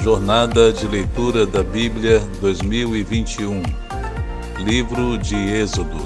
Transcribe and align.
Jornada 0.00 0.72
de 0.72 0.86
Leitura 0.86 1.46
da 1.46 1.62
Bíblia 1.62 2.20
2021 2.40 3.62
Livro 4.58 5.18
de 5.18 5.34
Êxodo 5.34 6.00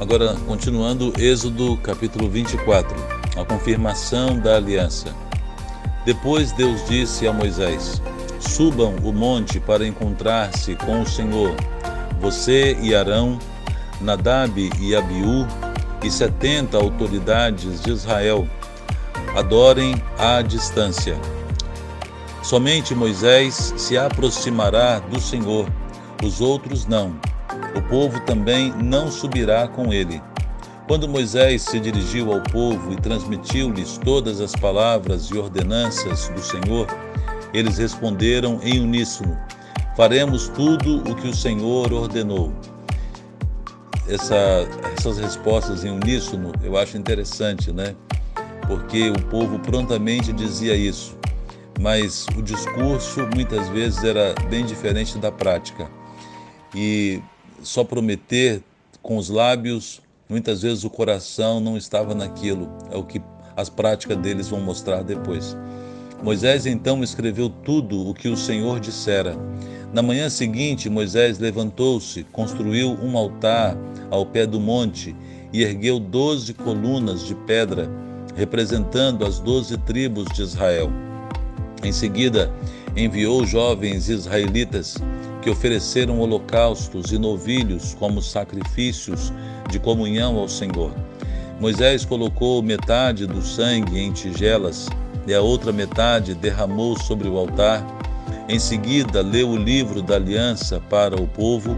Agora, 0.00 0.34
continuando, 0.46 1.12
Êxodo 1.18 1.76
capítulo 1.78 2.28
24 2.28 2.96
A 3.36 3.44
confirmação 3.44 4.38
da 4.38 4.56
aliança. 4.56 5.14
Depois 6.04 6.52
Deus 6.52 6.84
disse 6.86 7.26
a 7.26 7.32
Moisés: 7.32 8.02
Subam 8.40 8.94
o 9.02 9.12
monte 9.12 9.58
para 9.58 9.86
encontrar-se 9.86 10.74
com 10.76 11.02
o 11.02 11.06
Senhor, 11.06 11.54
você 12.20 12.76
e 12.80 12.94
Arão, 12.94 13.38
Nadab 14.00 14.70
e 14.80 14.94
Abiú 14.94 15.46
e 16.02 16.10
setenta 16.10 16.76
autoridades 16.76 17.82
de 17.82 17.90
Israel 17.90 18.46
adorem 19.36 20.02
à 20.18 20.40
distância. 20.40 21.14
Somente 22.42 22.94
Moisés 22.94 23.74
se 23.76 23.98
aproximará 23.98 24.98
do 24.98 25.20
Senhor, 25.20 25.68
os 26.24 26.40
outros 26.40 26.86
não. 26.86 27.14
O 27.76 27.82
povo 27.82 28.18
também 28.20 28.72
não 28.82 29.10
subirá 29.10 29.68
com 29.68 29.92
ele. 29.92 30.22
Quando 30.88 31.08
Moisés 31.08 31.62
se 31.62 31.78
dirigiu 31.78 32.32
ao 32.32 32.40
povo 32.40 32.92
e 32.92 32.96
transmitiu-lhes 32.96 33.98
todas 33.98 34.40
as 34.40 34.52
palavras 34.52 35.26
e 35.26 35.36
ordenanças 35.36 36.28
do 36.28 36.40
Senhor, 36.40 36.86
eles 37.52 37.76
responderam 37.76 38.58
em 38.62 38.80
uníssono: 38.80 39.36
Faremos 39.96 40.48
tudo 40.48 40.98
o 41.10 41.14
que 41.14 41.28
o 41.28 41.34
Senhor 41.34 41.92
ordenou. 41.92 42.52
Essa, 44.08 44.66
essas 44.96 45.18
respostas 45.18 45.84
em 45.84 45.90
uníssono 45.90 46.52
eu 46.62 46.78
acho 46.78 46.96
interessante, 46.96 47.72
né? 47.72 47.96
Porque 48.66 49.10
o 49.10 49.22
povo 49.26 49.58
prontamente 49.58 50.32
dizia 50.32 50.74
isso, 50.74 51.16
mas 51.80 52.26
o 52.36 52.42
discurso 52.42 53.28
muitas 53.34 53.68
vezes 53.68 54.02
era 54.02 54.34
bem 54.48 54.64
diferente 54.64 55.18
da 55.18 55.30
prática. 55.30 55.88
E 56.74 57.22
só 57.62 57.84
prometer 57.84 58.62
com 59.02 59.16
os 59.16 59.28
lábios, 59.28 60.02
muitas 60.28 60.62
vezes 60.62 60.84
o 60.84 60.90
coração 60.90 61.60
não 61.60 61.76
estava 61.76 62.14
naquilo, 62.14 62.68
é 62.90 62.96
o 62.96 63.04
que 63.04 63.22
as 63.56 63.68
práticas 63.68 64.16
deles 64.18 64.48
vão 64.48 64.60
mostrar 64.60 65.02
depois. 65.02 65.56
Moisés 66.22 66.66
então 66.66 67.04
escreveu 67.04 67.48
tudo 67.48 68.08
o 68.08 68.14
que 68.14 68.28
o 68.28 68.36
Senhor 68.36 68.80
dissera. 68.80 69.36
Na 69.92 70.02
manhã 70.02 70.28
seguinte, 70.28 70.90
Moisés 70.90 71.38
levantou-se, 71.38 72.24
construiu 72.24 72.98
um 73.02 73.16
altar 73.16 73.76
ao 74.10 74.26
pé 74.26 74.46
do 74.46 74.58
monte 74.58 75.14
e 75.52 75.62
ergueu 75.62 76.00
doze 76.00 76.52
colunas 76.52 77.24
de 77.24 77.34
pedra 77.34 77.88
representando 78.36 79.24
as 79.24 79.40
doze 79.40 79.76
tribos 79.78 80.26
de 80.34 80.42
Israel. 80.42 80.92
Em 81.82 81.90
seguida, 81.90 82.52
enviou 82.96 83.44
jovens 83.46 84.08
israelitas 84.08 84.96
que 85.42 85.50
ofereceram 85.50 86.20
holocaustos 86.20 87.12
e 87.12 87.18
novilhos 87.18 87.94
como 87.94 88.22
sacrifícios 88.22 89.32
de 89.70 89.78
comunhão 89.78 90.36
ao 90.38 90.48
Senhor. 90.48 90.92
Moisés 91.60 92.04
colocou 92.04 92.62
metade 92.62 93.26
do 93.26 93.40
sangue 93.40 93.98
em 93.98 94.12
tigelas 94.12 94.88
e 95.26 95.34
a 95.34 95.40
outra 95.40 95.72
metade 95.72 96.34
derramou 96.34 96.98
sobre 96.98 97.28
o 97.28 97.38
altar. 97.38 97.84
Em 98.48 98.58
seguida, 98.58 99.22
leu 99.22 99.50
o 99.50 99.56
livro 99.56 100.02
da 100.02 100.16
aliança 100.16 100.80
para 100.90 101.20
o 101.20 101.26
povo 101.26 101.76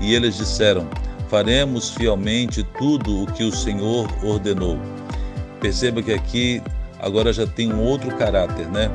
e 0.00 0.14
eles 0.14 0.36
disseram: 0.36 0.86
Faremos 1.28 1.90
fielmente 1.90 2.62
tudo 2.78 3.22
o 3.22 3.26
que 3.26 3.42
o 3.42 3.52
Senhor 3.52 4.08
ordenou. 4.24 4.78
Perceba 5.66 6.00
que 6.00 6.12
aqui 6.12 6.62
agora 7.00 7.32
já 7.32 7.44
tem 7.44 7.72
um 7.72 7.82
outro 7.82 8.16
caráter, 8.16 8.68
né? 8.68 8.88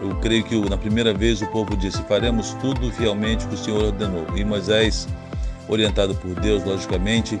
Eu 0.00 0.14
creio 0.20 0.44
que 0.44 0.56
na 0.70 0.78
primeira 0.78 1.12
vez 1.12 1.42
o 1.42 1.46
povo 1.48 1.76
disse: 1.76 2.00
Faremos 2.04 2.54
tudo 2.60 2.88
fielmente 2.92 3.44
que 3.48 3.56
o 3.56 3.58
Senhor 3.58 3.82
ordenou. 3.86 4.24
E 4.36 4.44
Moisés, 4.44 5.08
orientado 5.66 6.14
por 6.14 6.36
Deus, 6.36 6.62
logicamente, 6.62 7.36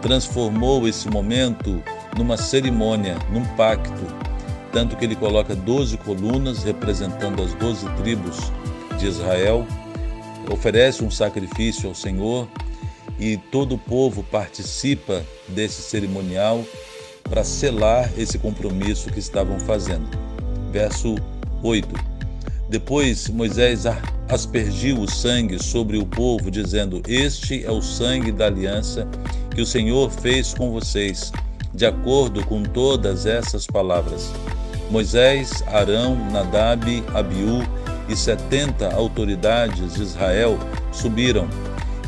transformou 0.00 0.88
esse 0.88 1.06
momento 1.10 1.82
numa 2.16 2.38
cerimônia, 2.38 3.18
num 3.30 3.44
pacto. 3.56 4.06
Tanto 4.72 4.96
que 4.96 5.04
ele 5.04 5.14
coloca 5.14 5.54
12 5.54 5.98
colunas 5.98 6.64
representando 6.64 7.42
as 7.42 7.52
12 7.52 7.86
tribos 7.96 8.50
de 8.98 9.06
Israel, 9.06 9.66
oferece 10.50 11.04
um 11.04 11.10
sacrifício 11.10 11.90
ao 11.90 11.94
Senhor 11.94 12.48
e 13.20 13.36
todo 13.36 13.74
o 13.74 13.78
povo 13.78 14.22
participa 14.22 15.22
desse 15.46 15.82
cerimonial 15.82 16.64
para 17.28 17.44
selar 17.44 18.10
esse 18.16 18.38
compromisso 18.38 19.10
que 19.10 19.18
estavam 19.18 19.58
fazendo. 19.60 20.08
Verso 20.72 21.16
8. 21.62 21.88
Depois 22.68 23.28
Moisés 23.28 23.84
aspergiu 24.28 25.00
o 25.00 25.10
sangue 25.10 25.62
sobre 25.62 25.96
o 25.96 26.06
povo, 26.06 26.50
dizendo: 26.50 27.02
Este 27.06 27.64
é 27.64 27.70
o 27.70 27.80
sangue 27.80 28.30
da 28.30 28.46
aliança 28.46 29.08
que 29.54 29.62
o 29.62 29.66
Senhor 29.66 30.10
fez 30.10 30.54
com 30.54 30.70
vocês, 30.70 31.32
de 31.74 31.86
acordo 31.86 32.44
com 32.44 32.62
todas 32.62 33.26
essas 33.26 33.66
palavras. 33.66 34.30
Moisés, 34.90 35.62
Arão, 35.66 36.16
Nadab, 36.30 37.04
Abiú 37.14 37.62
e 38.08 38.16
setenta 38.16 38.94
autoridades 38.94 39.94
de 39.94 40.02
Israel 40.02 40.58
subiram 40.92 41.48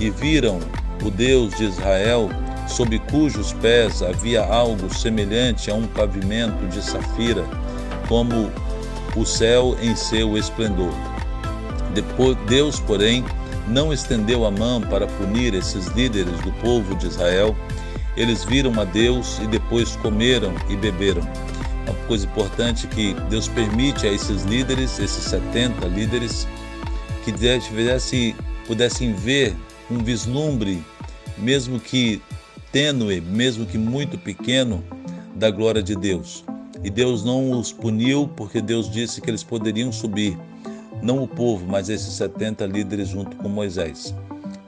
e 0.00 0.09
viram 0.10 0.59
o 1.04 1.10
Deus 1.10 1.54
de 1.56 1.64
Israel 1.64 2.30
sob 2.70 2.98
cujos 3.10 3.53
pés 3.54 4.03
havia 4.03 4.42
algo 4.42 4.92
semelhante 4.94 5.70
a 5.70 5.75
um 5.75 5.86
pavimento 5.88 6.66
de 6.69 6.81
safira, 6.81 7.44
como 8.08 8.50
o 9.16 9.26
céu 9.26 9.76
em 9.82 9.94
seu 9.97 10.38
esplendor. 10.38 10.92
Depois, 11.92 12.36
Deus, 12.47 12.78
porém, 12.78 13.25
não 13.66 13.92
estendeu 13.92 14.47
a 14.47 14.50
mão 14.50 14.80
para 14.80 15.06
punir 15.06 15.54
esses 15.54 15.86
líderes 15.88 16.38
do 16.41 16.53
povo 16.60 16.94
de 16.94 17.06
Israel. 17.06 17.56
Eles 18.16 18.44
viram 18.44 18.80
a 18.80 18.84
Deus 18.84 19.38
e 19.42 19.47
depois 19.47 19.97
comeram 19.97 20.53
e 20.69 20.76
beberam. 20.76 21.22
Uma 21.84 21.94
coisa 22.06 22.26
importante 22.26 22.86
que 22.86 23.14
Deus 23.28 23.48
permite 23.48 24.06
a 24.06 24.12
esses 24.12 24.44
líderes, 24.44 24.98
esses 24.98 25.25
70 25.25 25.86
líderes, 25.88 26.47
que 27.25 27.32
tivesse, 27.32 28.34
pudessem 28.66 29.12
ver 29.12 29.56
um 29.91 29.98
vislumbre, 29.98 30.82
mesmo 31.36 31.80
que 31.80 32.22
tênue, 32.72 33.20
mesmo 33.20 33.66
que 33.66 33.76
muito 33.76 34.16
pequeno, 34.19 34.82
da 35.34 35.50
glória 35.50 35.82
de 35.82 35.97
Deus. 35.97 36.44
E 36.82 36.91
Deus 36.91 37.25
não 37.25 37.53
os 37.53 37.72
puniu 37.72 38.31
porque 38.36 38.60
Deus 38.60 38.91
disse 38.91 39.20
que 39.20 39.31
eles 39.31 39.42
poderiam 39.42 39.92
subir, 39.92 40.38
não 41.03 41.22
o 41.22 41.28
povo, 41.28 41.66
mas 41.66 41.88
esses 41.88 42.14
70 42.14 42.66
líderes 42.66 43.09
junto 43.09 43.36
com 43.36 43.48
Moisés. 43.48 44.14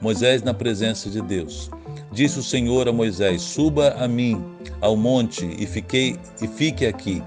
Moisés 0.01 0.43
na 0.43 0.53
presença 0.53 1.09
de 1.09 1.21
Deus. 1.21 1.71
Disse 2.11 2.39
o 2.39 2.43
Senhor 2.43 2.87
a 2.87 2.91
Moisés: 2.91 3.41
Suba 3.41 3.95
a 3.97 4.07
mim 4.07 4.43
ao 4.81 4.95
monte 4.95 5.55
e 5.57 5.65
fiquei 5.65 6.17
e 6.41 6.47
fique 6.47 6.85
aqui. 6.85 7.23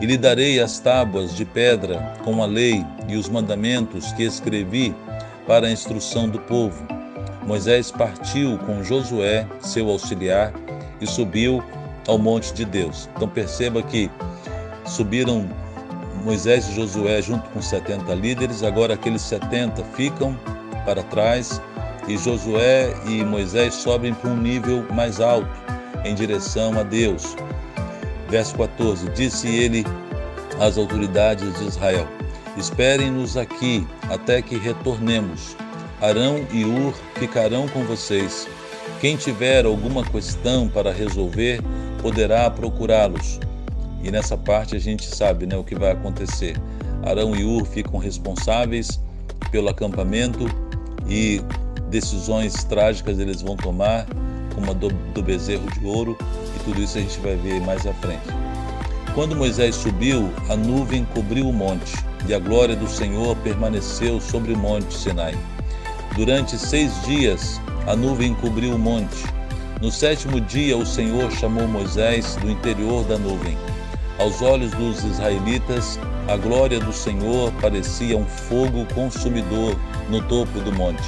E 0.00 0.06
lhe 0.06 0.16
darei 0.16 0.60
as 0.60 0.78
tábuas 0.78 1.34
de 1.34 1.44
pedra 1.44 2.14
com 2.24 2.42
a 2.42 2.46
lei 2.46 2.84
e 3.08 3.16
os 3.16 3.28
mandamentos 3.28 4.12
que 4.12 4.24
escrevi 4.24 4.94
para 5.46 5.66
a 5.68 5.70
instrução 5.70 6.28
do 6.28 6.38
povo 6.40 6.95
Moisés 7.46 7.92
partiu 7.92 8.58
com 8.58 8.82
Josué, 8.82 9.46
seu 9.60 9.88
auxiliar, 9.88 10.52
e 11.00 11.06
subiu 11.06 11.62
ao 12.08 12.18
monte 12.18 12.52
de 12.52 12.64
Deus. 12.64 13.08
Então 13.14 13.28
perceba 13.28 13.82
que 13.82 14.10
subiram 14.84 15.48
Moisés 16.24 16.68
e 16.68 16.74
Josué 16.74 17.22
junto 17.22 17.48
com 17.50 17.62
70 17.62 18.12
líderes, 18.14 18.64
agora 18.64 18.94
aqueles 18.94 19.22
70 19.22 19.84
ficam 19.94 20.36
para 20.84 21.02
trás 21.04 21.60
e 22.08 22.16
Josué 22.18 22.92
e 23.06 23.24
Moisés 23.24 23.74
sobem 23.74 24.12
para 24.12 24.30
um 24.30 24.36
nível 24.36 24.84
mais 24.92 25.20
alto 25.20 25.48
em 26.04 26.14
direção 26.14 26.78
a 26.78 26.82
Deus. 26.82 27.36
Verso 28.28 28.56
14: 28.56 29.08
Disse 29.10 29.48
ele 29.48 29.84
às 30.60 30.76
autoridades 30.76 31.56
de 31.58 31.64
Israel: 31.66 32.08
Esperem-nos 32.56 33.36
aqui 33.36 33.86
até 34.10 34.42
que 34.42 34.56
retornemos 34.56 35.56
Arão 36.00 36.46
e 36.52 36.64
Ur 36.64 36.94
ficarão 37.14 37.66
com 37.68 37.84
vocês. 37.84 38.46
Quem 39.00 39.16
tiver 39.16 39.64
alguma 39.64 40.04
questão 40.04 40.68
para 40.68 40.92
resolver, 40.92 41.60
poderá 42.02 42.50
procurá-los. 42.50 43.40
E 44.02 44.10
nessa 44.10 44.36
parte 44.36 44.76
a 44.76 44.78
gente 44.78 45.06
sabe 45.06 45.46
né, 45.46 45.56
o 45.56 45.64
que 45.64 45.74
vai 45.74 45.92
acontecer. 45.92 46.56
Arão 47.02 47.34
e 47.34 47.44
Ur 47.44 47.64
ficam 47.64 47.98
responsáveis 47.98 49.00
pelo 49.50 49.68
acampamento 49.68 50.46
e 51.08 51.40
decisões 51.88 52.64
trágicas 52.64 53.18
eles 53.18 53.40
vão 53.40 53.56
tomar, 53.56 54.06
como 54.54 54.70
a 54.70 54.74
do, 54.74 54.88
do 54.88 55.22
bezerro 55.22 55.70
de 55.72 55.86
ouro, 55.86 56.16
e 56.20 56.64
tudo 56.64 56.82
isso 56.82 56.98
a 56.98 57.00
gente 57.00 57.18
vai 57.20 57.36
ver 57.36 57.60
mais 57.62 57.86
à 57.86 57.92
frente. 57.94 58.26
Quando 59.14 59.34
Moisés 59.34 59.74
subiu, 59.74 60.30
a 60.50 60.56
nuvem 60.56 61.06
cobriu 61.14 61.48
o 61.48 61.52
monte, 61.52 61.94
e 62.28 62.34
a 62.34 62.38
glória 62.38 62.76
do 62.76 62.88
Senhor 62.88 63.34
permaneceu 63.36 64.20
sobre 64.20 64.52
o 64.52 64.58
monte 64.58 64.92
Sinai. 64.92 65.34
Durante 66.16 66.56
seis 66.56 66.90
dias 67.04 67.60
a 67.86 67.94
nuvem 67.94 68.32
cobriu 68.34 68.74
o 68.74 68.78
monte. 68.78 69.24
No 69.82 69.92
sétimo 69.92 70.40
dia 70.40 70.74
o 70.74 70.86
Senhor 70.86 71.30
chamou 71.30 71.68
Moisés 71.68 72.36
do 72.36 72.50
interior 72.50 73.04
da 73.04 73.18
nuvem. 73.18 73.56
Aos 74.18 74.40
olhos 74.40 74.70
dos 74.72 75.04
israelitas, 75.04 76.00
a 76.26 76.38
glória 76.38 76.80
do 76.80 76.90
Senhor 76.90 77.52
parecia 77.60 78.16
um 78.16 78.24
fogo 78.24 78.86
consumidor 78.94 79.78
no 80.08 80.22
topo 80.22 80.58
do 80.60 80.72
monte. 80.72 81.04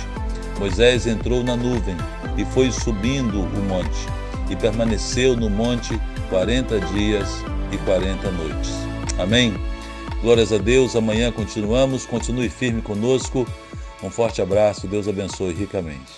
Moisés 0.58 1.06
entrou 1.06 1.42
na 1.42 1.56
nuvem 1.56 1.96
e 2.36 2.44
foi 2.44 2.70
subindo 2.70 3.40
o 3.40 3.62
monte, 3.62 4.06
e 4.50 4.56
permaneceu 4.56 5.34
no 5.34 5.48
monte 5.48 5.98
quarenta 6.28 6.78
dias 6.80 7.42
e 7.72 7.78
quarenta 7.78 8.30
noites. 8.30 8.72
Amém? 9.18 9.54
Glórias 10.20 10.52
a 10.52 10.58
Deus, 10.58 10.94
amanhã 10.94 11.32
continuamos, 11.32 12.04
continue 12.04 12.50
firme 12.50 12.82
conosco. 12.82 13.46
Um 14.02 14.10
forte 14.10 14.40
abraço, 14.40 14.86
Deus 14.86 15.08
abençoe 15.08 15.52
ricamente. 15.52 16.12